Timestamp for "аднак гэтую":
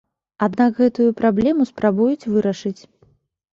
0.45-1.05